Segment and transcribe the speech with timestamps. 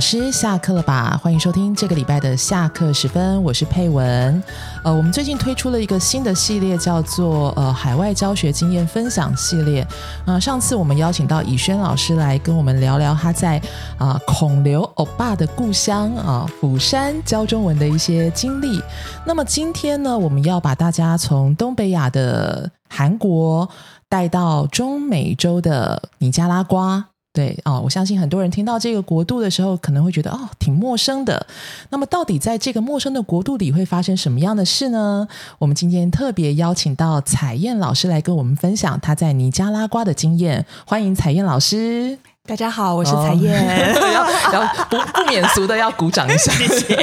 [0.00, 1.20] 师下课了吧？
[1.22, 4.42] 欢迎收听这个礼拜的下课时分，我是佩文。
[4.82, 9.86] 呃，我们最近推出了一个新的系列，叫做呃海外教学经验分享系列。
[10.24, 13.60] 啊，上次我们邀请到以轩老师来跟我们聊聊他在
[13.98, 18.82] 啊孔刘欧巴的故乡啊釜山教中文的一些经历。
[19.26, 23.68] 那么今天呢，我们要把大家从东北亚的韩国
[24.08, 27.04] 带到中美洲的尼加拉瓜。
[27.32, 31.46] 对哦，我相信很多人听到这个国度的时候，可能会觉得哦，挺陌生的。
[31.90, 35.28] 那么，到底在这个陌生的国度里会发生什么样的事呢？
[35.58, 40.66] 我们今天特别邀请到彩燕老师来跟我们分享她在尼加拉瓜的经验。
[40.84, 42.18] 欢迎彩燕老师！
[42.48, 43.94] 大家好，我是彩燕。
[44.12, 46.96] 要要不不免俗的要鼓掌一下， 谢谢。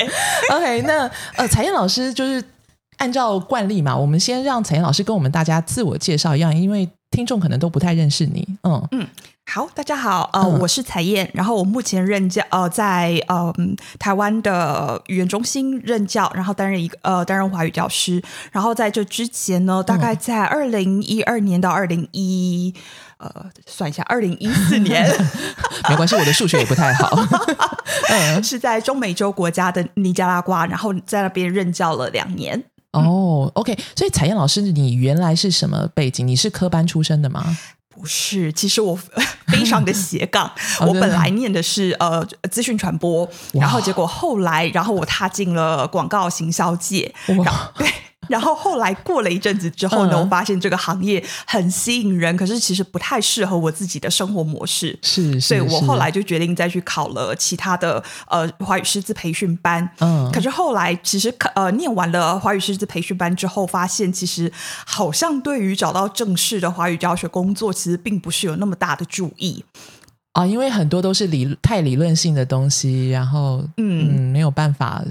[0.50, 2.42] OK，那呃，彩燕老师就是
[2.96, 8.46] 按照惯例嘛，我们先让彩燕老师跟我们大家自我介绍一样，因为听众可能都不太认识你。
[8.64, 9.06] 嗯嗯。
[9.46, 13.54] 好，大家好，呃，我是彩燕，然后我目前任教，呃，在呃
[13.98, 22.74] 台湾的语言中心任教，然后担任一个呃担任华语教师，然后在这之前呢，大概在二零一二年到二零一
[23.18, 23.30] 呃
[23.66, 25.06] 算一下，二零一四年，
[25.90, 27.14] 没关系，我的数学也不太好，
[28.08, 32.64] 嗯，是在中美洲国家的尼加拉瓜，然后在那边任教了两年。
[33.00, 36.26] 哦，OK，所以彩燕老师，你原来是什么背景？
[36.26, 37.56] 你是科班出身的吗？
[37.88, 38.98] 不是，其实我
[39.46, 40.50] 非常的斜杠。
[40.80, 47.14] 我本来念的是呃资讯传播，然后结果后来，然后我踏进了广告行销界。
[47.38, 47.88] 哇，对。
[48.28, 54.98] 然后后来过了一阵子之后呢，我发现这个行业很吸引人，可是其实不太适合我自己的生活模式。
[55.02, 59.88] 是，所以我后来就决定再去考了其他的呃华语师资培训班。
[60.00, 64.50] 嗯，可是后来其实呃念完了华语师资培训班之后，发现其实
[64.86, 69.64] 好像对于找到正式的华语教学工作，其实并不是有那么大的注意
[70.32, 75.02] 啊，因为很多都是理太理论性的东西，然后嗯没有办法。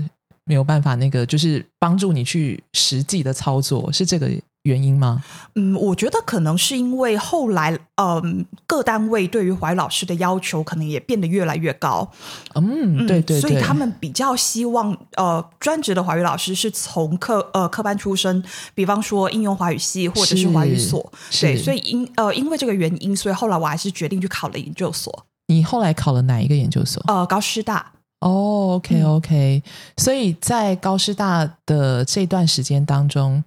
[0.45, 4.29] 没有办法，那个就是帮助你去实际的操作，是这个
[4.63, 5.23] 原因吗？
[5.55, 12.09] 嗯，我觉得可能是因为后来，嗯，各单位对于华语老师的要求可能也变得越来越高。
[12.55, 18.43] 嗯，对对，所以他们比较希望，呃，专职的华语老师是从科呃科班出身，
[18.75, 21.11] 比方说应用华语系或者是华语所。
[21.39, 25.25] 对，所以因呃因为这个原因，所以后来我还是决定去考了研究所。
[25.47, 27.03] 你后来考了哪一个研究所？
[27.07, 27.93] 呃，高师大。
[28.23, 29.61] 哦，OK，OK，
[29.97, 33.43] 所以在高师大的这段时间当中，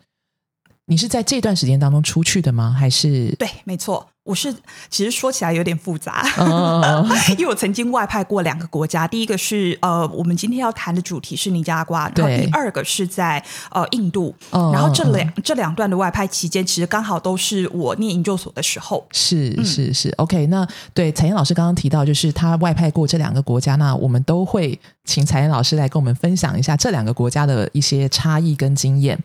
[0.85, 2.77] 你是在这段时间当中出去的吗？
[2.79, 4.07] 还是对，没错。
[4.27, 4.53] 我是
[4.91, 6.27] 其实说起来有点复杂，
[7.39, 9.07] 因为我曾经外派过两个国家。
[9.07, 14.35] 第一个是呃，我们今天要谈的主题是尼加拉瓜，然后第二个是在呃印度。
[14.51, 19.07] 然后这两这两段的外派期间，其实刚好都是我念研究所的时候。
[19.13, 20.47] 是是是，OK。
[20.47, 29.17] 那对彩燕老师刚刚提到，就是他外派过这两个国家，那我们都会请彩燕老师来跟我们分享一下这两个国家的一些差异跟经验。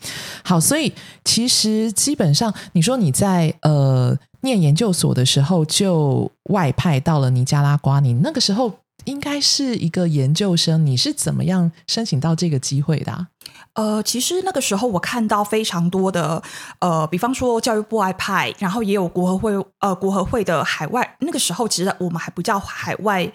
[0.44, 0.94] 好，所以
[1.26, 4.16] 其实基本上，你说你在呃。
[4.42, 8.72] 念研究所的时候就外派到了尼加拉瓜，你那个时候
[9.06, 13.28] 应该是一个研究生，你是怎么样申请到这个机会的？
[13.74, 16.44] 呃，其实那个时候我看到非常多的，
[16.80, 21.16] 呃，比方说教育部外派，然后也有国合会，呃，国合会的海外。
[21.20, 23.32] 那个时候其实我们还不叫海外，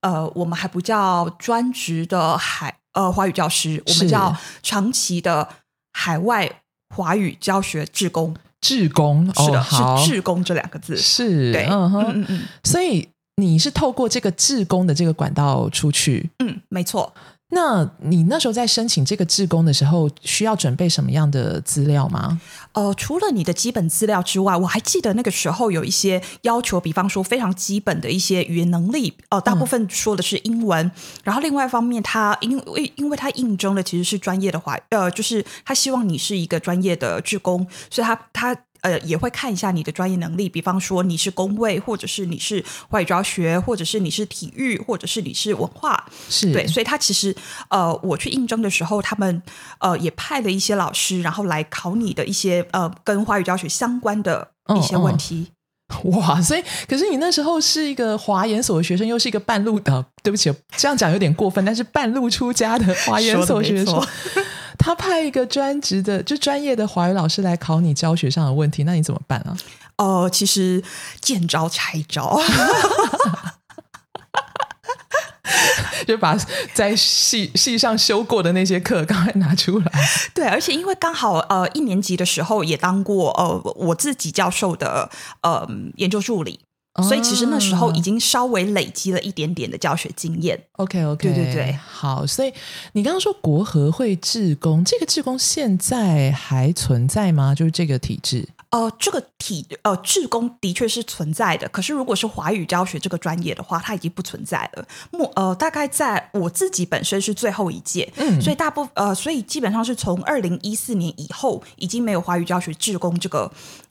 [0.00, 5.48] 呃，我们还不叫专职的海呃华语教师，我们叫长期的
[5.92, 6.62] 海外
[6.94, 8.36] 华语教学志工。
[8.60, 10.96] 志工是的，是志工这两个字。
[10.96, 12.04] 是对，嗯哼。
[12.08, 17.12] 嗯嗯，所以你是透过这个志工的这个管道出去，嗯，没错。
[17.50, 22.40] 那你那时候在申请这个志工的时候，需要准备什么样的资料吗？
[22.72, 30.90] 呃，除了你的基本资料之外，我还记得那个时候有一些要求，比方说非常基本的一些语言能力，呃，大部分说的是英文。
[31.24, 38.56] 然后另外一方面，他因为因为他应征的其实是专业的话，呃，就是他希望你是一个专业的志工，所以他他。
[38.82, 46.66] 呃，也会看一下你的专业能力，比方说你是工位，或者是你是外语教学，或者是你是体育，或者是你是文化，是对。
[46.66, 47.34] 所以他其实
[47.68, 49.42] 呃，我去应征的时候，他们
[49.78, 55.48] 呃也派了一些老师，然后来考你的一些呃跟华语教学相关的一些问题。
[56.04, 64.00] 哇，所以可是你那时候是一个华研所的学生，又是一个半路的，对不起，这样讲有点过分，但是半路出家的华研所学生。
[64.82, 69.54] 他派一个专职的、就专业的华语老师来考你教学上的问题，那你怎么办啊？
[69.98, 70.82] 哦，其实
[71.20, 72.40] 见招拆招，
[76.08, 76.34] 就把
[76.72, 79.92] 在系系上修过的那些课赶快拿出来。
[80.32, 85.10] 对，而且因为刚好呃一年级的时候也当过呃我自己教授的
[85.42, 86.60] 呃研究助理。
[87.02, 90.60] 所以其实那时候已经稍微累积了一点点的教学经验。
[90.72, 92.52] OK OK，对对对，好，所以
[92.92, 97.54] 你刚刚说国合会志工，这个志工现在还存在吗？
[97.54, 98.48] 就是这个体制？
[98.70, 104.86] 呃，这个体呃，志工的确是存在的，可是如果是华语教学这个专业的话，它已经不存在了。
[105.10, 113.50] 目呃，大概在我自己本身是最后一届，嗯所以大部呃，所以基本上是从二零一四年以后，已经没有华语教学志工这个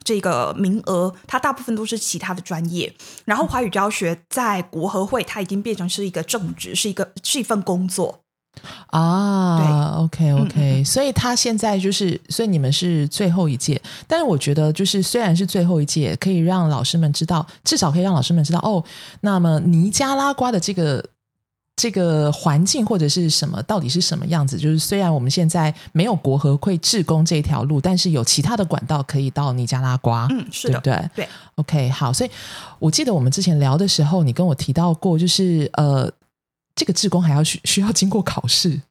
[0.10, 2.92] 这个名额，它大部分都是其他的专业。
[3.26, 8.22] 然后华语教学在国合会，它已经变成是一个正职，是一个是一份工作。
[8.88, 18.84] 啊，OK 嗯 OK，所以他现在就是，所以你们是最后一届，但是我觉得就是虽然是最后一届，可以让老师们知道，至少可以让老师们知道哦，
[19.22, 21.06] 那么尼加拉瓜的这个。
[21.80, 24.58] 这个环境或者是什么，到底是什么样子？
[24.58, 31.10] 就是虽然我们现在没有国合会志工这条路，但是有其他的管道可以到尼加拉瓜，嗯，是的，对不对？
[31.16, 32.30] 对 OK，好，所以
[32.80, 36.12] 我记得我们之前聊的时候，你跟我提到过，就是呃，
[36.76, 38.82] 这个志工还要需需要经过考试，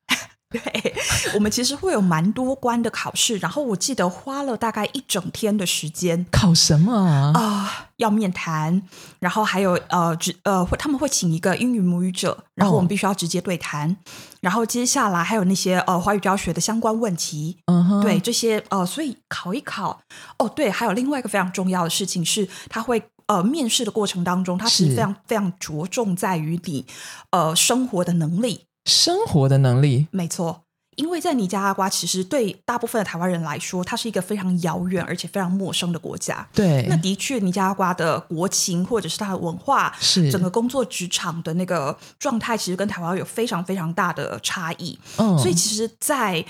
[0.50, 0.94] 对，
[1.34, 6.24] 我们其实会有蛮多关的考试，然后我记得花了大概一整天的时间。
[6.30, 7.32] 考什么啊？
[7.38, 8.82] 啊、要面谈，
[9.18, 13.94] 然后还有呃，直呃，他们会请一个英语母语者，然后我们必须要直接对谈，
[14.40, 20.00] 然后接下来还有那些呃华语教学的相关问题，嗯哼，对这些呃，所以考一考。
[20.38, 24.90] 哦，对，还有另外一个非常重要的事情是，他会呃面试的过程当中，他其是。
[24.92, 26.86] 实非常非常着重在于你
[27.32, 30.62] 呃生活的能力，生活的能力，没错，
[30.96, 36.48] 因为在尼加拉瓜，其实对大部分的台湾人来说，它是一个非常遥远而且非常陌生的国家。
[36.52, 44.98] 对，那的确，尼加拉瓜的国情或者是它的文化，是整个工作职场的那个状态，其实跟台湾有非常非常大的差异。
[45.18, 46.44] 嗯，所以，其实在，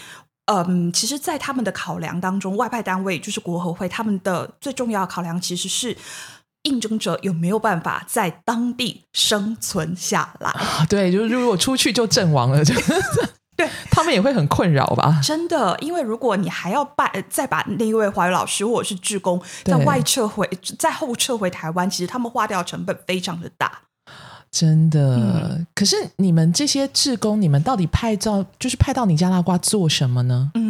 [0.46, 5.94] 嗯，其实，在他们的考量当中，外派单位就是国合会，他们的最重要的考量其实是
[6.68, 10.50] 应征者有没有办法在当地生存下来。
[10.50, 12.74] 啊对，就是如果出去就阵亡了，就
[13.56, 15.20] 对他们也会很困扰吧？
[15.22, 20.48] 真的，因为如果你还要办再把那一位华语老师或者是志工在外撤回、
[20.78, 23.80] 在后撤回台湾，其实他们花掉的成本非常的大。
[24.50, 30.50] 真的，嗯可是你们这些志工，你们到底派到就是派到尼加拉瓜做什么呢？
[30.54, 30.67] 嗯，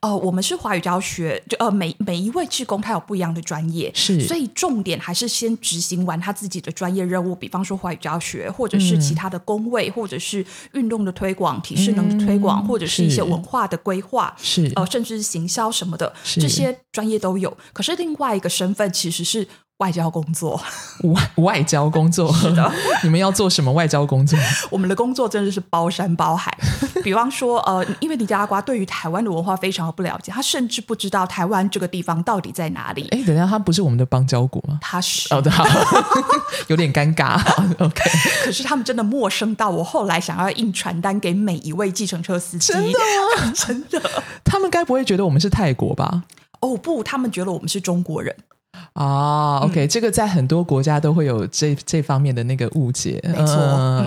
[0.00, 14.34] 呃，我们是华语教学，就呃每每一位志工他有不一样的专业，是所以重点还是先执行完他自己的专业任务，比方说华语教学，或者是嗯其他的工位，或者是运动的推广、体适能的推广，嗯或者是一些文化的规划。
[14.40, 17.56] 是呃，甚至是行销什么的，是这些专业都有。
[17.72, 19.46] 可是另外一个身份其实是
[19.78, 20.58] 外交工作，
[21.02, 22.72] 外外交工作，的
[23.04, 24.38] 你们要做什么外交工作？
[24.70, 26.50] 我们的工作真的是包山包海。
[27.04, 33.06] 比方说，呃，因为尼加拉瓜对于台湾的文化非常的不了解，他甚至不知道台湾这个地方到底在哪里。
[33.10, 34.78] 哎，等一下，他不是我们的邦交国吗？
[34.80, 35.64] 他是，哦，对，好
[36.68, 37.38] 有点尴尬。
[37.78, 38.02] OK，
[38.44, 42.72] 可是他们真的陌生到我后来想要印传单给每一位计程车司机。
[42.72, 42.98] 真的
[43.44, 43.52] 吗？
[43.54, 44.10] 真的
[44.42, 46.24] 他们该不会觉得我们是泰国吧？
[46.60, 48.34] 哦不，他们觉得我们是中国人。
[48.94, 53.54] 啊，OK，、这个在很多国家都会有这这方面的那个误解，没错。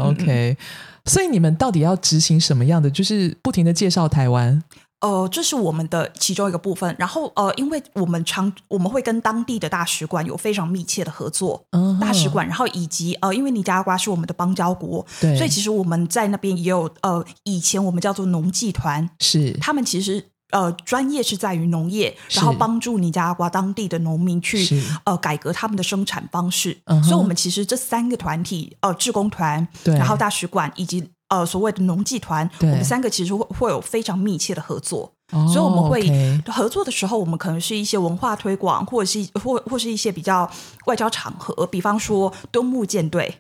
[0.03, 0.57] OK，
[1.05, 2.89] 所以你们到底要执行什么样的？
[2.89, 4.61] 就是不停的介绍台湾，
[5.01, 6.93] 呃，这是我们的其中一个部分。
[6.99, 11.63] 然后呃，因为我们常我们会跟当地的大使馆有非常密切的合作，
[12.01, 19.53] 大使馆，然后以及呃，因为尼加拉瓜是我们的邦交国，对，所以其实我们在那边也有呃，以前我们叫做农技团，是。
[19.61, 26.77] 他们其实呃专业是在于农业，然后帮助尼加拉瓜当地的农民去呃改革他们的生产方式。
[27.03, 29.95] 所以，我们其实这三个团体呃，志工团，对。
[29.95, 35.13] 然后大使馆以及呃所谓的农技团，我们三个其实会会有非常密切的合作。
[35.31, 40.49] 哦所以我们会合作的时候，我们可能是一些文化推广，或者是或或是一些比较
[40.87, 43.31] 外交场合，比方说敦木舰队，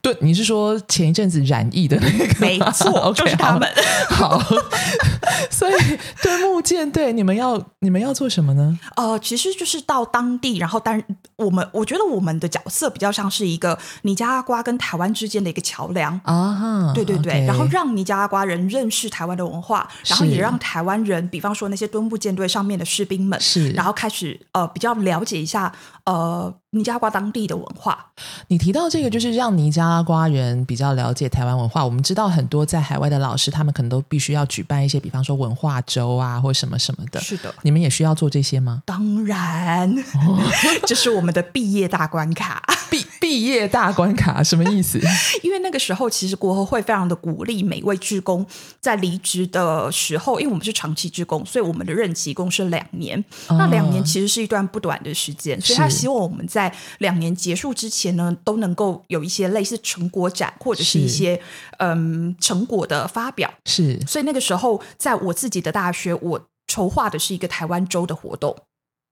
[0.00, 2.34] 对，你是说前一阵子染疫的那个？
[2.40, 3.68] 没错， OK，就是他们。
[4.08, 4.56] 好，好
[5.50, 5.74] 所以
[6.22, 8.78] 对木舰队，你们要你们要做什么呢？
[8.96, 11.02] 呃，其实就是到当地，然后担
[11.36, 16.18] 我们，我觉得我们的角色比较像是一个尼加拉瓜跟台湾之间的一个桥梁。
[16.24, 25.72] 啊哈，对对对然后让尼加拉瓜人认识台湾的文化，然后也让台湾人，比方说那些敦木舰队上面的士兵们，是然后开始呃比较了解一下
[26.04, 28.12] 呃尼加拉瓜当地的文化。
[28.48, 31.84] 你提到这个，就是让尼加拉瓜人比较了解台湾文化。
[31.84, 37.20] 我们知道很多在海外的老师，他们可能都必须要举办一些，比方说文化周啊，或什么什么的。
[37.20, 38.82] 是的，你们也需要做这些吗？
[38.84, 40.38] 当然，哦
[40.86, 42.62] 这是我们的毕业大关卡。
[42.90, 44.98] 毕毕业大关卡什么意思？
[45.42, 48.46] 因为那个时候其实国合会非常的鼓励每位职工
[48.80, 53.22] 在离职的时候，因为我们是长期职工，所以我们的任期共是两年。
[53.50, 61.40] 那两年其实是一段不短的时间，所以他希望我们在两年结束之前呢，都能够有一些类似成果展或者是一些
[61.78, 63.52] 嗯成果的发表。
[63.64, 68.56] 是，所以那个时候在我自己的大学，我筹划的是一个台湾周的活动。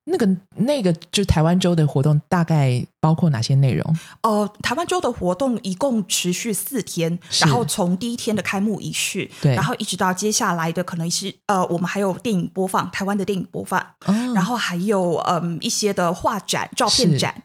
[0.09, 3.99] 那个那个就是台湾周的活动，大概包括哪些内容？
[4.23, 14.15] 呃，台湾周的活动一共持续四天，然后从第一天的开幕仪式，对，然后一直到接下来的可能是呃，我们还有电影播放，台湾的电影播放，哦。
[14.33, 17.43] 然后还有嗯一些的画展、照片展，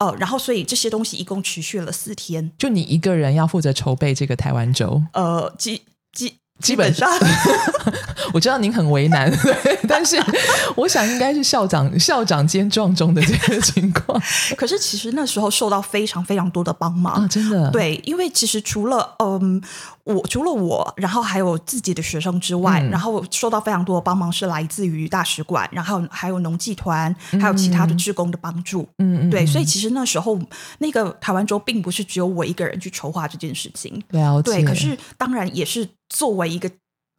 [0.00, 7.08] 呃，然后所以这些东西一共持续了四天，就你一个人要负责筹备这个台湾周，呃，基基基本上。
[8.32, 10.16] 我知道您很为难， 对，但是
[10.76, 14.22] 我想应该是校长校长兼撞钟的这个情况。
[14.56, 17.14] 可是其实那时候受到非常非常多的帮忙。
[17.14, 19.60] 啊，真的，对，因为其实除了嗯，
[20.04, 22.90] 我除了我，然后还有自己的学生之外，嗯。
[22.90, 28.88] 然后受到非常多的帮忙是来自于大使馆，然后还有农技团，还有其他的志工的帮助。
[28.98, 30.38] 嗯嗯，对，嗯所以其实那时候
[30.78, 34.40] 那个台湾州并不是只有我一个人去筹划这件事情，了。
[34.42, 36.70] 解，对，可是当然也是作为一个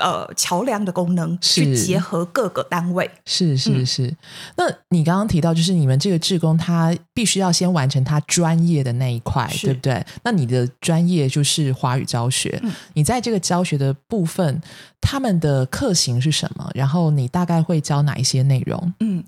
[0.02, 3.10] 呃桥梁的功能，去结合各个单位。
[3.26, 4.16] 是是嗯是，
[4.58, 10.04] 那你刚刚提到，就是你们这个志工他必须要先完成他专业的那一块，对不对？
[10.24, 14.62] 那你的专业就是华语教学，嗯你在这个教学的部分，
[15.00, 16.70] 他们的课型是什么？
[16.74, 18.94] 然后你大概会教哪一些内容？
[19.00, 19.24] 嗯，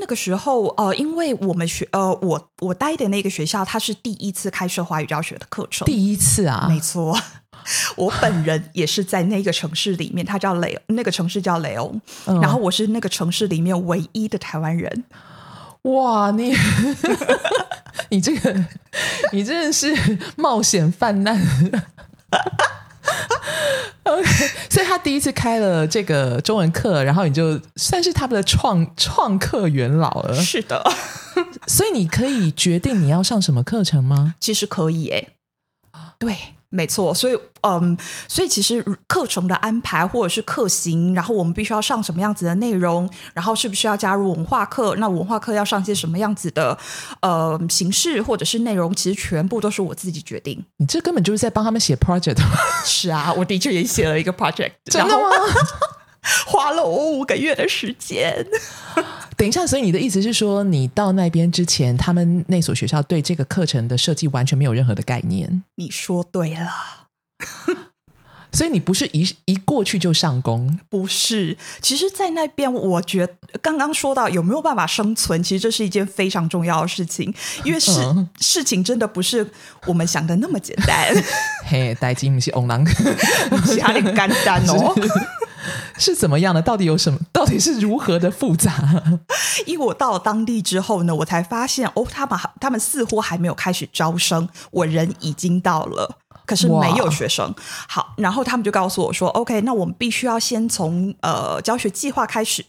[0.00, 7.18] 那个时候呃，因为我们学呃，我我待的那个学校，它是第一次开设华语教学的课程，第一次啊，没错。
[7.96, 11.94] 我本人也是在那个城市里面，他叫雷，那个城市叫雷欧，
[12.26, 15.04] 嗯然后我是那个城市里面唯一的台湾人。
[15.82, 16.54] 哇，你
[18.10, 18.64] 你这个
[19.32, 19.94] 你真的是
[20.36, 21.40] 冒险泛滥。
[24.04, 30.34] OK，所以他第一次开了这个中文课，然后你就算是他们的创创客元老了。
[30.34, 30.82] 是的，
[31.66, 34.34] 所以你可以决定你要上什么课程吗？
[34.38, 35.28] 其实可以诶。
[36.18, 36.36] 对，
[36.74, 37.14] 没错。
[37.14, 44.96] 所以，嗯，所以其实课程的安排或者是课型，然后我们必须要上什么样子的内容，然后是不是要加入文化课？
[44.96, 46.76] 那文化课要上些什么样子的
[47.22, 48.92] 呃形式或者是内容？
[48.94, 50.64] 其实全部都是我自己决定。
[50.78, 52.56] 你这根本就是在帮他们写 project 吗？
[52.84, 55.30] 是啊，我的确也写了一个 project，真的然后吗？
[56.46, 58.46] 花了我五个月的时间。
[59.36, 66.68] 等一下，所以你的意思是说，你到那边之前，他们那所学校对这个课程的设计完全没有任何的概念，你说对了。
[68.52, 79.44] 所以你不是一一过去就上工，不是，其实，在那边，我觉得刚刚说到有没有办法生存，其实这是一件非常重要的事情，因为事、嗯事情真的不是
[79.86, 81.12] 我们想的那么简单，
[81.64, 82.86] 嘿，代金不是翁郎。
[83.66, 84.94] 其他点干单哦。
[85.98, 86.60] 是怎么样的？
[86.62, 87.18] 到底有什么？
[87.32, 88.72] 到底是如何的复杂？
[89.66, 96.18] 因为我到了当地之后呢，我才发现哦，他们他们似乎还没有开始招生，我人已经到了。
[96.46, 97.54] 可是没有学生，
[97.88, 102.62] 好，然后他们就告诉我说：“OK，那我们必须要先从呃教学计划开始。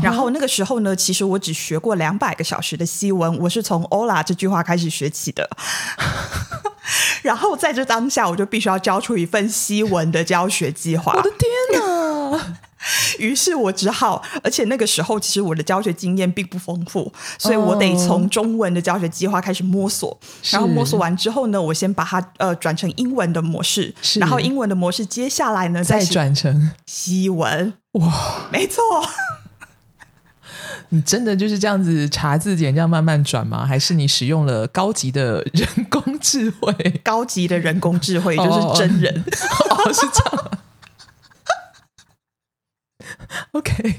[0.00, 5.50] 然后那个时候呢，其实我只学过两百个小时的西文，我是从 “ola” 这句话开始学起的。
[7.22, 11.12] 然后在这当下，我就必须要交出一份西文的教学计划。
[11.12, 11.50] 我的天
[11.80, 11.95] 哪！
[13.18, 20.16] 于是我只好，而且那个时候其实我的教学经验并不丰富，所以我得从中文的教学计划开始摸索。
[20.52, 27.72] 然后摸索完之后呢，我先把它呃转成英文的模式，然后英文的模式接下来呢再转成西文。
[27.92, 28.82] 哇，没错，
[30.90, 33.66] 你真的就是这样子查字典这样慢慢转吗？
[33.66, 36.72] 还是你使用了高级的人工智慧？
[37.02, 39.24] 高级的人工智慧就是真人。
[39.70, 40.50] 哦，是这样。
[43.56, 43.94] OK，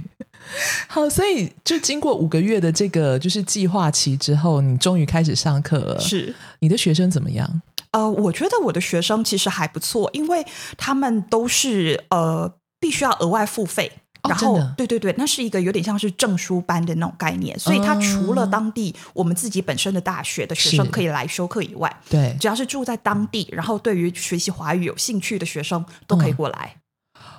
[0.88, 6.00] 好，所以就经过五个月的这个就是计划期之后，你终于开始上课了。
[6.00, 6.36] 是。
[6.60, 7.62] 你的学生怎么样？
[7.92, 10.46] 呃，我觉得我的学生其实还不错，因为
[10.78, 13.92] 他们都是呃必须要额外付费。
[14.24, 26.76] 哦然后对对对，那是一个有点像是证书班的那种概念，所以他除了当地我们自己本身的大学的学生可以来修课以外，对，只要是住在当地，然后对于学习华语有兴趣的学生都可以过来。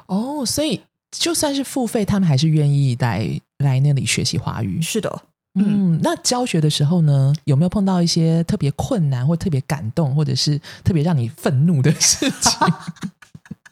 [0.07, 4.81] 哦，所以就算是付费，他们还是愿意来来那里学习华语。
[4.83, 5.23] 是的，
[5.55, 12.53] 嗯，嗯，那教学的时候呢，有没有碰到一些特别困难或特别感动，或者是特别让你愤怒的事情？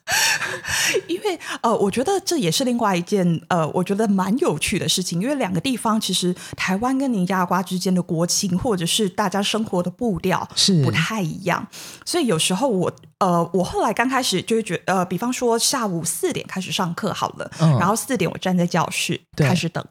[1.08, 5.20] 因为呃，我觉得这也是另外一件呃，我觉得蛮有趣的事情。
[5.20, 11.66] 因为两个地方其实台湾跟尼加拉瓜之间的国情，或者是大家生活的步调是不太一样，
[12.04, 19.84] 所以有时候我呃，我后来刚开始就会觉呃，比方说下午四点开始上课好了，嗯然后四点我站在教室开始等。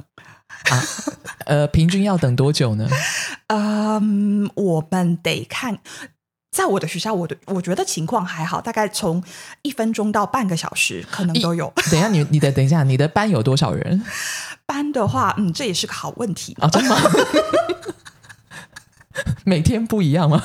[0.70, 0.82] 啊，
[1.46, 2.88] 呃，平均要等多久呢？
[3.48, 5.80] 嗯，我们得看。
[6.56, 9.22] 在我的学校，我的我觉得情况还好，大概从
[9.62, 11.72] 一分钟到半个小时可能都有。
[11.92, 14.02] 等一下，你你的等一下，你的班有多少人
[14.66, 16.56] 班的话，嗯，这也是个好问题。
[16.62, 16.70] 啊？
[16.70, 17.02] 真的吗？
[19.44, 20.42] 每天不一样吗？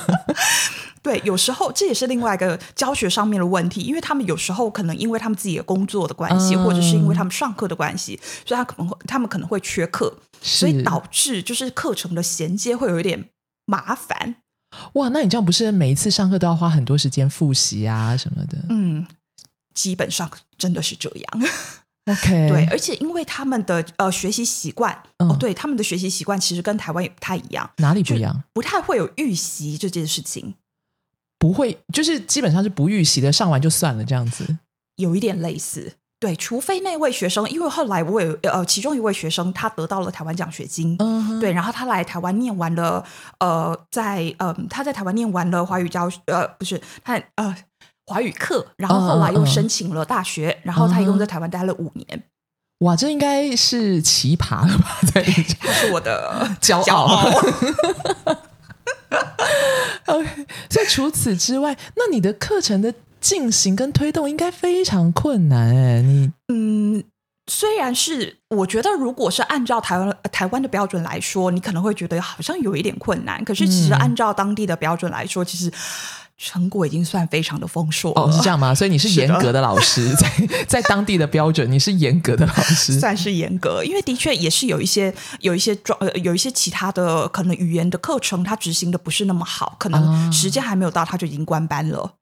[1.01, 13.29] 对，有时候这也是另外一个教学上面的问题，因为他们有时候可能因为他们自己的工作的关系，嗯或者是因为他们上课的关系，所以他可能会他们可能会缺课，所以是导致就是课程的衔接会有一点
[13.65, 14.35] 麻烦。
[14.93, 19.05] 哇，那你这样不是每一次上课都要花很多时间复习啊什么的嗯，
[19.73, 21.49] 基本上真的是这样。
[22.09, 28.43] OK，对，而且因为他们的呃学习习惯，嗯哦，对，他们的学习习惯其实跟台湾也不太一样，哪里不一样？
[28.53, 30.55] 不太会有预习这件事情，
[31.37, 34.57] 不会，就是基本上是不预习的，上完就算了这样子。
[34.95, 35.93] 有一点类似。
[36.21, 40.95] 对，除非那位学生，因为后来我有呃，其中一位学生他得到了台湾奖学金，
[41.39, 43.03] 对，然后他来台湾念完了，
[43.39, 47.55] 呃，在呃他在台湾念完了华语教呃不是他呃
[48.05, 52.23] 华语课，然后后来又申请了大学，然后他一共在台湾待了五年，
[52.81, 54.99] 哇，这应该是奇葩了吧？
[55.11, 57.31] 对，这是我的 骄傲。
[60.05, 67.03] OK，所以除此之外，那你的课程的进行跟推动应该非常困难哎，你嗯，
[67.47, 73.43] 虽然是我觉得，如果是按照台湾呃台湾的标准来说，你可能会觉得好像有一点困难。
[73.45, 75.71] 可是其实嗯按照当地的标准来说，其实
[76.37, 78.21] 成果已经算非常的丰硕了。
[78.23, 78.73] 哦是这样吗？
[78.75, 80.31] 所以你是严格的老师，在
[80.67, 82.99] 在当地的标准，你是严格的老师。
[82.99, 92.13] 算是严格，因为的确也是有一些有一些状呃有一些其他的可能语言的课程，它执行的不是那么好，可啊能时间还没有到，它就已经关班了。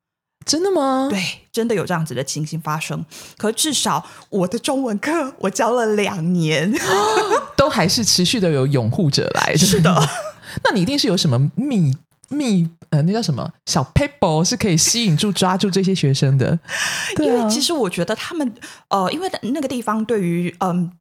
[0.46, 1.08] 真的吗？
[1.10, 3.06] 对，真的有这样子的情形发生。
[3.38, 6.74] 可至少我的中文课我教了两年，
[7.56, 9.56] 都还是持续的有拥护者来。
[9.56, 10.10] 是的。
[10.64, 11.96] 那你一定是有什么秘
[12.30, 16.58] 秘呃，那叫什么小 paper 是可以吸引住、抓住这些学生的？
[17.20, 18.52] 因为其实我觉得他们
[18.88, 20.92] 呃，因为那个地方对于嗯。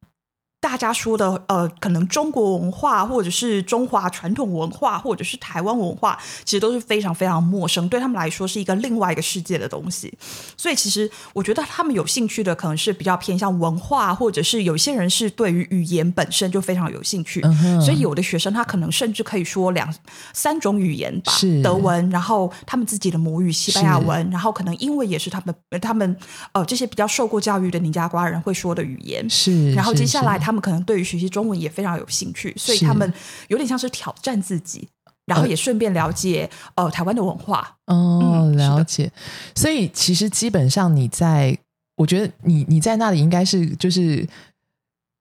[0.61, 10.13] 大家说的呃，可能中国文化，或者是中华传统文化，或者是台湾文化，其实都是非常非常陌生，对他们来说是一个另外一个世界的东西。
[10.57, 17.39] 所以，其实我觉得他们有兴趣的，可能是比较偏向文化，或者是有些人是对于语言本身就非常有兴趣。
[17.43, 19.93] 嗯所以，有的学生他可能甚至可以说两
[20.33, 26.17] 三种语言吧是，德文，然后他们自己的母语西班牙文，然后可能英文也是他们他们
[26.51, 29.27] 呃这些比较受过教育的尼加瓜人会说的语言。
[29.29, 33.13] 是，然后接下来，是他们可能对于学习中文也非常有兴趣，所以他们
[33.49, 34.87] 有点像是挑战自己，
[35.27, 37.77] 然后也顺便了解呃台湾的文化。
[37.85, 39.11] 哦，嗯了解。
[39.53, 41.55] 所以其实基本上你在，
[41.97, 44.27] 我觉得你你在那里应该是就是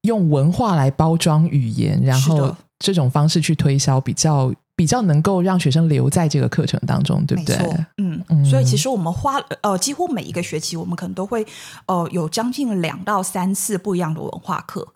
[0.03, 7.57] 用文化来包装语言，然后这种方式去推销，比较比较能够让学生留在这个课程当中，对不对？
[7.57, 11.45] 没错，嗯，嗯所以其实我们花呃几乎每一个学期，我们可能都会
[11.87, 14.87] 呃有将近两到三次不一样的文化课。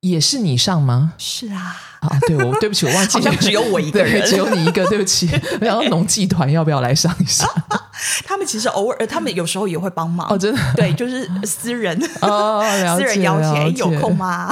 [0.00, 1.12] 也是你上吗？
[1.18, 5.28] 是啊，啊，对，我对不起，我忘记好像只有我一个 对人只有你一个，对不起。
[5.60, 7.46] 我想说农技团要不要来上一下？
[8.24, 10.26] 他们其实偶尔，呃他们有时候也会帮忙。
[10.30, 12.64] 哦，真的对，就是私人哦，
[12.96, 14.16] 私人邀请，有空？
[14.16, 14.50] 吗？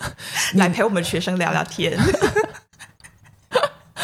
[0.56, 1.98] 来陪我们学生聊聊天。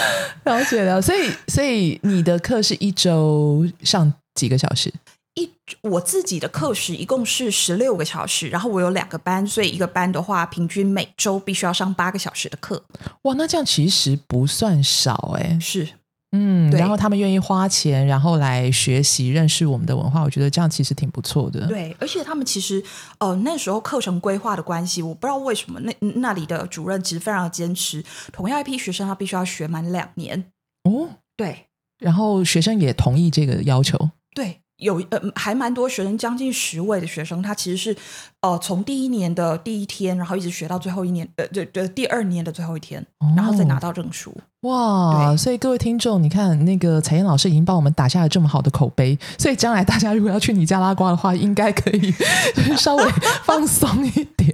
[0.44, 4.92] 了解了，所以所以你的课是一周上几个小时？
[5.34, 5.50] 一
[5.82, 12.82] 我自己的课时一共是十六个小时，然后我有两个班，所以一个班的话，平均每周必须要上八个小时的课。
[13.22, 15.58] 哇，那这样其实不算少哎。
[15.60, 15.86] 是
[16.32, 22.82] 嗯，然后他们愿意花钱，然后来学习认识我们的文化，我觉得这样其实挺不错的。，对，而且他们其实
[23.18, 30.50] 呃那时候课程规划的关系，我不知道为什么那那里的主任其实非常的坚持，同样一批学生他必须要学满两年。
[30.84, 31.66] 哦，对
[31.98, 34.10] 然后学生也同意这个要求。
[34.34, 37.96] 对，有呃还蛮多学生，将近十位的学生，他其实是
[38.42, 44.36] 呃从第一年的第一天，然后一直学到最后一年，呃对对，第二年的最后一天，然后再拿到证书。
[44.62, 52.12] 哇，所以各位听众，你看那个彩燕老师已经帮我们打下了这么好的口碑，所以将来大家如果要去尼加拉瓜的话，应该可以
[52.54, 53.04] 就是稍微
[53.44, 54.52] 放松一点。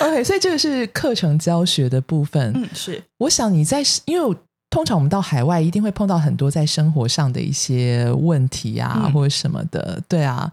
[0.00, 2.52] OK，所以这个是课程教学的部分。
[2.54, 4.36] 嗯，是我想你在，因为
[4.70, 10.50] 通常我们到海外一定会碰到很多在生活上的一些问题啊，嗯或者什么的，对啊。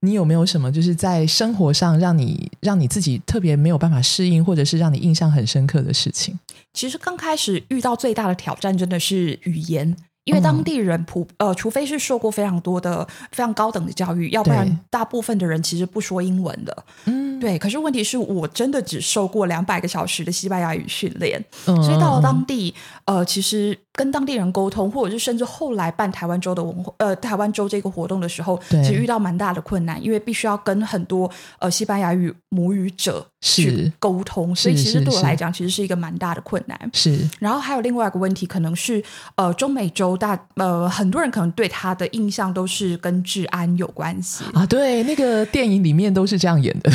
[0.00, 6.36] 你有没有什么就是在生活上让你让你自己特别没有办法适应，或者是让你印象很深刻的事情？
[6.72, 9.94] 其实刚开始遇到最大的挑战真的是语言。
[10.24, 16.84] 因为当地人普呃，除非是受过非常多的、非常高等的教育，要不然大部分的人其实不说英文的。
[17.06, 22.72] 嗯，对，可是问题是我真的只受过两百个小时的西班牙语训练，嗯所以到了嗯当地，
[23.04, 36.78] 呃，其实跟当地人沟通，或者是甚至后来办台湾州的文化，呃，台湾州这个活动的时候，其实遇到蛮大的困难，因为必须要跟很多呃西班牙语母语者去沟通，所以其实对我来讲，其实是一个蛮大的困难。
[36.92, 39.02] 是然后还有另外一个问题，可能是
[39.34, 46.90] 呃，中美洲大呃，很多人可能对他的印象都是跟治安有关系，啊，对，那个电影里面都是这样演的，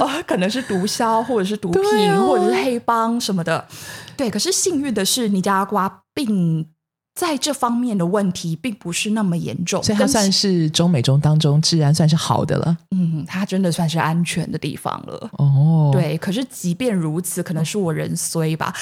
[0.00, 3.64] 呃，可能是毒枭或者是毒 品、啊或者是黑帮什么的。
[4.16, 6.68] 对，可是幸运的是，尼加拉瓜并
[7.14, 12.76] 在这方面的问题并不是那么严重，所以它算是中美中当中治安算是好的了。
[12.90, 15.30] 嗯，它真的算是安全的地方了。
[15.38, 18.74] 哦，，对，可是即便如此，可能是我人衰吧。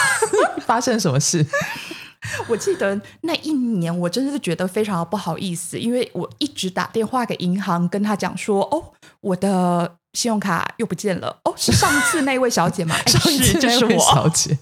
[0.66, 1.44] 发生什么事？
[2.48, 8.82] 我记得那一年，我真的是觉得非常的不好意思，因为我一直打电话给银行，跟他讲说：“哦，
[9.20, 11.38] 我的信用卡又不见了。
[11.44, 12.94] 哦，是上次那位小姐吗？
[13.04, 14.58] 哎上一次，就那位是我小姐，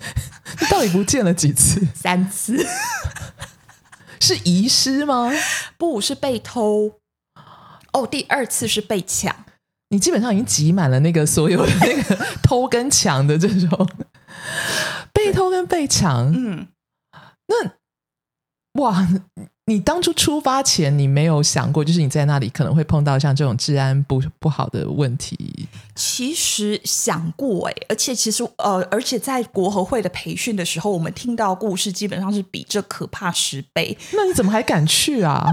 [0.60, 1.84] 你到底不见了几次？
[1.94, 2.64] 三次，
[4.20, 5.30] 是遗失吗？
[5.76, 6.92] 不是被偷。
[7.92, 9.34] 哦，第二次是被抢。
[9.88, 13.88] 你基本上已经挤满了那个所有的那个偷跟抢的这种
[15.12, 16.32] 被偷跟被抢。
[16.32, 16.68] 嗯，
[17.48, 17.72] 那
[18.80, 19.08] 哇，
[19.70, 25.68] 你当初出发前你没有想过，就是你在那里可能会碰到像这种治安不不好的问题？
[26.02, 33.94] 其实想过哎，而且其实呃，而且在国合会的培训的时候，我们听到故事基本上是比这可怕十倍。
[34.16, 35.44] 那你怎么还敢去啊？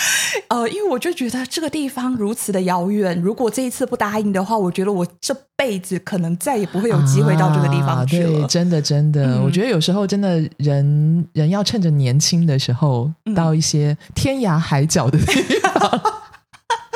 [0.48, 8.38] 呃，因为我就觉得这个地方如此的遥远，如果这一次不答应的话，我觉得我这辈子可能再也不会有机会到这个地方去了。
[8.38, 16.02] 啊对，真的真的，嗯我觉得有时候真的人人要趁着年轻的时候，嗯到一些天涯海角的地方。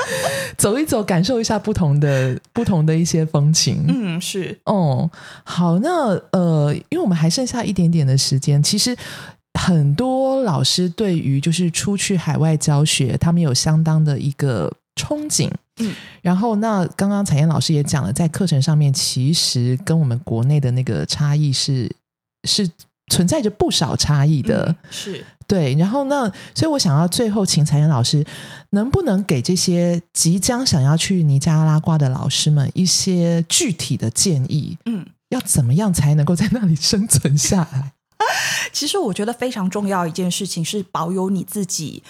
[0.59, 3.85] 走一走，感受一下不同的不同的一些风情。
[3.89, 5.11] 嗯，是，哦，
[5.45, 8.97] 好，那呃，因为我们还剩下一点点的时间，其实
[9.59, 15.51] 很多老师对于就是出去海外教学，他们有相当的一个憧憬。
[15.81, 21.91] 嗯，然后那刚刚彩燕老师也讲了，在课程上面其实跟我们国内的那个差异是
[22.49, 22.69] 是
[23.09, 24.67] 存在着不少差异的。
[24.69, 28.25] 嗯是，对，然后呢，所以我想要最后请彩妍老师，
[28.71, 34.79] 能不能给这些即将想要去尼加拉瓜的老师们一些具体的建议？
[34.87, 35.07] 嗯。
[35.31, 37.93] 要怎么样才能够在那里生存下来？
[38.73, 42.05] 其实我觉得非常重要一件事情是保有你自己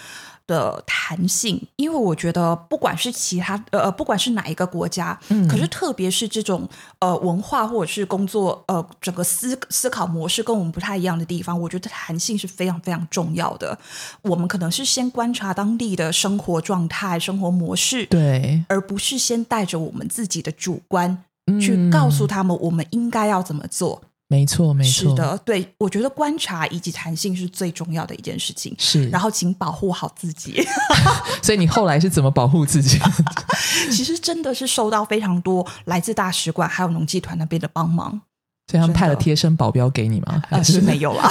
[0.46, 13.78] 的弹性，因为我觉得不管是其他呃，不管是哪一个国家，嗯可是特别是这种呃文化或者是工作呃整个思思考模式跟我们不太一样的地方，我觉得弹性是非常非常重要的。
[14.22, 24.02] 我们可能是先观察当地的生活状态、生活模式，对，而不是先带着我们自己的主观嗯去告诉他们我们应该要怎么做。
[24.26, 28.74] 没错，没错，是，的，对我觉得观察以及弹性是最重要的一件事情。
[28.78, 29.08] 是。
[29.10, 30.66] 然后，请保护好自己。
[31.42, 32.98] 所以你后来是怎么保护自己？
[33.92, 38.20] 其实真的是收到非常多来自大使馆还有农技团那边的帮忙。
[38.66, 40.42] 所以他们派了贴身保镖给你吗？
[40.48, 41.28] 还呃，是没有啦，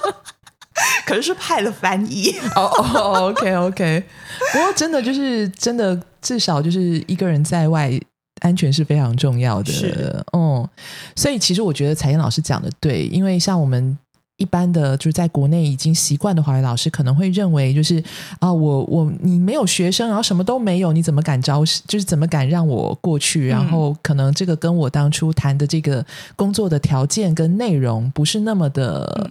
[1.06, 2.30] 可是是派了翻译。
[2.54, 4.04] 哦哦，OK OK。
[4.52, 7.98] 不过真的就是真的，至少就是一个人在外。
[8.42, 10.68] 安全是非常重要的，是嗯，
[11.16, 13.96] 所以其实我觉得彩燕老师讲的对，因为像我们
[14.36, 18.02] 一般的就是在国内已经习惯的华语老师，可能会认为就是
[18.40, 21.64] 啊，我我你没有学生，然后什么都没有，你怎么敢招？
[21.86, 23.46] 就是怎么敢让我过去？
[23.46, 29.30] 然后可能这个跟我当初谈的这个工作的条件跟内容不是那么的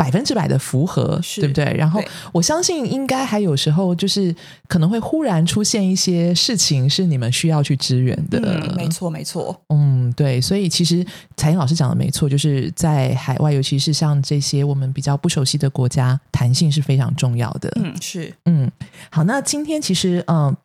[0.00, 1.62] 百分之百的符合，对不对？
[1.76, 4.34] 然后我相信应该还有时候就是
[4.66, 9.54] 可能会忽然出现一些事情是你们需要去支援的，嗯，没错，没错。
[9.68, 11.04] 嗯，对，所以其实
[11.36, 17.70] 彩英老师讲的没错，就是在海外，尤其是像这些我们比较不熟悉的国家，弹性是非常重要的。
[17.76, 18.70] 嗯，是嗯，
[19.10, 20.56] 好，那今天其实嗯。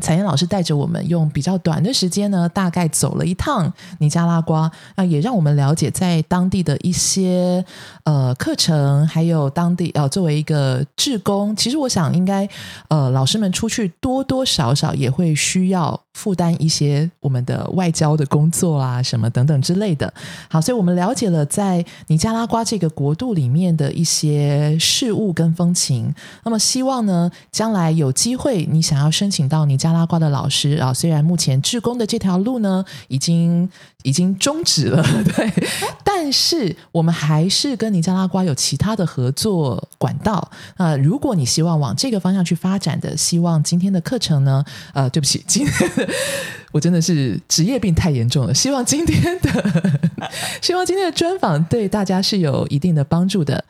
[0.00, 7.64] 彩燕老师带着我们用比较短的时间呢，大概走了一趟尼加拉瓜，那也让我们了解在当地的一些
[8.04, 12.48] 呃课程，还有当地呃作为一个志工，其实我想应该
[12.88, 20.10] 呃老师们出去多多少少也会需要负担一些我们的外交的工作啊，什么等等之类的。
[20.48, 26.12] 好，所以我们了解了在尼加拉瓜这个国度里面的一些事物跟风情。
[26.42, 33.68] 那么，希望呢，将来有机会你想要申请到尼加拉瓜的老师啊，虽然目前志工的这条路呢已经
[34.02, 35.02] 已经终止了，
[35.36, 35.68] 对，
[36.02, 40.50] 但是我们还是跟尼加拉瓜有其他的合作管道。
[40.78, 46.05] 啊，如果你希望往这个方向去发展的，希望今天的课程呢，呃，对不起，今天。
[46.72, 48.54] 我真的是职业病太严重了。
[48.54, 49.90] 希望今天的，
[50.60, 53.64] 希望今天的专访对大家是有一定的帮助的。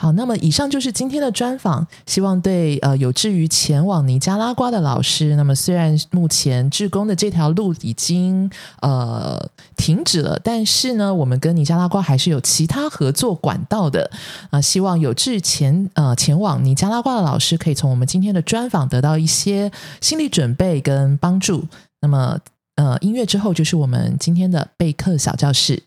[0.00, 5.36] 好，那么以上就是今天的专访，希望对呃有志于前往尼加拉瓜的老师。
[5.36, 9.38] 那么虽然目前志工的这条路已经呃
[9.76, 14.10] 停止了，但是呢，我们跟尼加拉瓜还是有其他合作管道的
[14.48, 14.58] 啊。
[14.58, 21.66] 希望有志前呃前往尼加拉瓜的老师，可以从我们今天的专访得到一些心理准备跟帮助。
[22.00, 22.38] 那么
[22.76, 25.82] 呃，音乐之后就是我们今天的备课小教室。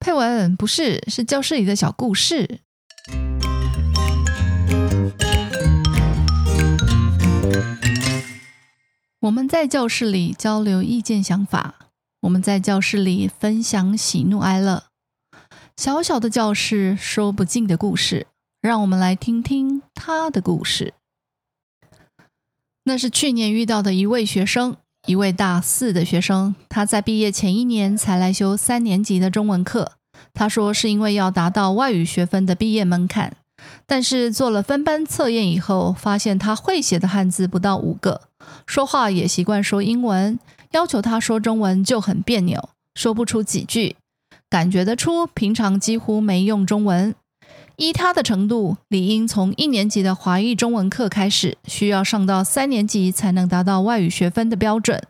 [0.00, 2.58] 佩文不是，是教室里的小故事。
[9.26, 11.74] 我们在教室里交流意见想法，
[12.20, 14.84] 我们在教室里分享喜怒哀乐。
[15.76, 18.28] 小小的教室，说不尽的故事，
[18.60, 20.94] 让我们来听听他的故事。
[22.84, 29.94] 那是去年遇到的一位学生，一位大四的学生，他在毕业前一年才来修三年级的中文课。
[30.34, 33.36] 他说是因为要达到外语学分的毕业门槛，
[33.86, 38.22] 但是做了分班测验以后，发现他会写的汉字不到五个。
[38.66, 40.38] 说话也习惯说英文，
[40.72, 43.96] 要求他说中文就很别扭，说不出几句，
[44.48, 47.14] 感觉得出平常几乎没用中文。
[47.76, 55.02] 依他的程度，理应从一年级的华裔中文课开始，需要上到三年级才能达到外语学分的标准。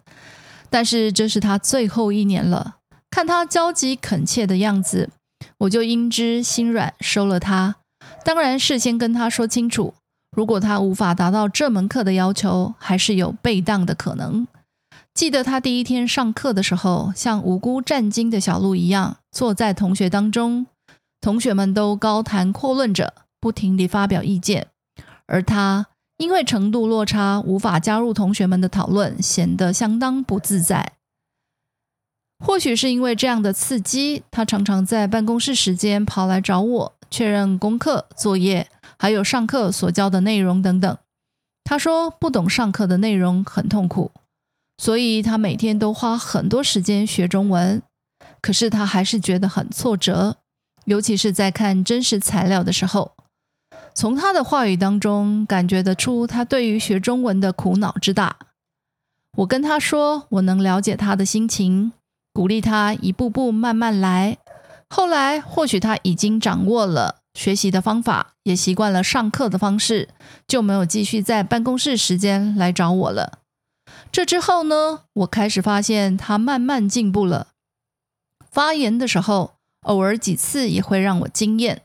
[0.69, 2.79] 但是这是他最后一年了，
[3.09, 5.11] 看他焦急恳切的样子，
[5.59, 7.77] 我就因之心软，收了他。
[8.27, 9.95] 当然，事先跟他说清楚。
[10.37, 14.49] 如果他无法达到这门课的要求，还是有被当的可能。
[15.15, 20.67] 记得他第一天上课的时候，像无辜站惊的小鹿一样坐在同学当中，
[21.21, 24.67] 同学们都高谈阔论着，不停地发表意见，
[25.27, 25.87] 而他
[26.17, 30.95] 因为程度落差，无法加入同学们的讨论，显得相当不自在。
[32.45, 38.69] 或许是因为这样的刺激，他常常在办公室时间跑来找我确认功课作业。
[38.99, 40.99] 还有上课所教的内容等等，
[41.65, 44.11] 他说不懂上课的内容很痛苦，
[44.79, 47.83] 所以他每天都花很多时间学中文。
[48.41, 50.39] 可是他还是觉得很挫折，
[50.87, 53.13] 尤其是在看真实材料的时候，
[53.95, 58.37] 从他的话语当中感觉得出他对于学中文的苦恼之大。
[59.39, 61.93] 我跟他说，我能了解他的心情，
[62.33, 64.39] 鼓励他一步步慢慢来。
[64.89, 67.17] 后来或许他已经掌握了。
[67.35, 70.09] 学习的方法也习惯了上课的方式，
[70.49, 73.41] 就没有继续在办公室时间来找我了。
[74.11, 77.49] 这之后呢，我开始发现他慢慢进步了。
[78.51, 81.83] 发言的时候，偶尔几次也会让我惊艳。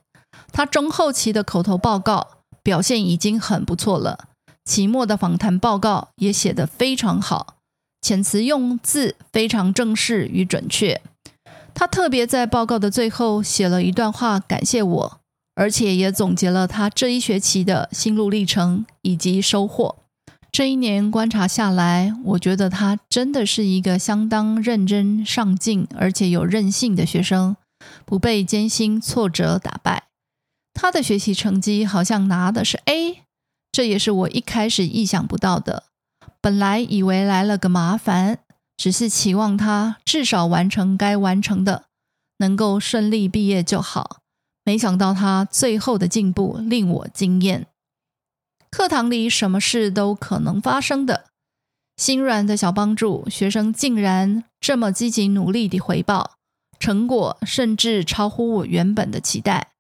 [0.53, 4.29] 他中后期的口头报告表现已经很不错了，
[4.63, 7.57] 期末的访谈报告也写得非常好，
[8.01, 11.01] 遣词用字非常正式与准确。
[11.73, 15.21] 他特别在报告的最后写了一段话，感谢我。
[15.53, 19.97] 而且也总结了他这一学期的心路历程以及收获。
[20.49, 27.57] 这一年观察下来，我觉得他真的是一个相当认真、上进，而且有韧性的学生，
[28.05, 30.03] 不被艰辛挫折打败。
[30.73, 33.23] 他的学习成绩好像拿的是 A，
[33.71, 35.83] 这也是我一开始意想不到的。
[36.39, 38.39] 本来以为来了个麻烦，
[38.77, 41.85] 只是期望他至少完成该完成的，
[42.37, 44.21] 能够顺利毕业就好。
[44.63, 47.67] 没想到他最后的进步令我惊艳。
[48.69, 51.25] 课堂里什么事都可能发生的，
[51.97, 56.37] 心软的小帮助，学生竟然这么积极努力的回报，
[56.79, 59.73] 成果甚至超乎我原本的期待。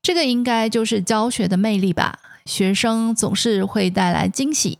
[0.00, 2.20] 这个应该就是教学的魅力吧？
[2.46, 4.78] 学生总是会带来惊喜。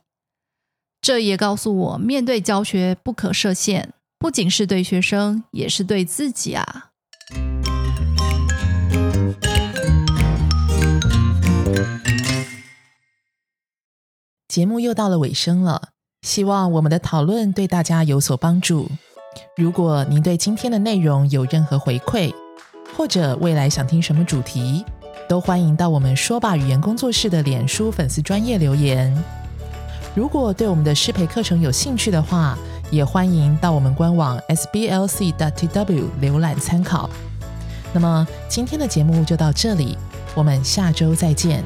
[1.00, 6.90] 这也告诉我，面对教学不可设限，不仅是对学生，也是对自己啊。
[14.48, 15.90] 节目又到了尾声了，
[16.22, 18.90] 希望我们的讨论对大家有所帮助。
[19.56, 22.34] 如果您对今天的内容有任何回馈，
[22.96, 24.84] 或者未来想听什么主题，
[25.28, 29.16] 都欢迎到我们说吧语言工作室的脸书粉丝专业留言。
[30.18, 32.59] 如果对我们的适配课程有兴趣的话，
[32.90, 37.09] 也欢迎到我们官网 sblc.tw 浏览参考。
[37.92, 39.96] 那么今天的节目就到这里，
[40.35, 41.62] 我们下周再见。